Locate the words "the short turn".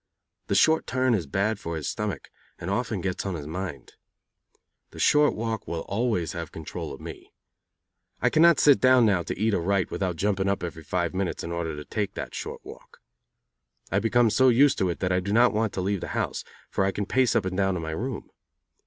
0.47-1.13